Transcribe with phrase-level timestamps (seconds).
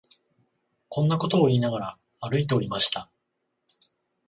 [0.89, 3.11] こんなことを言いながら、歩いておりました